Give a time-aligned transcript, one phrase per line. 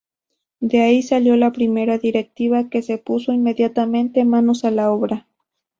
[0.59, 5.27] De ahí salió la primera directiva, que se puso inmediatamente manos a la obra.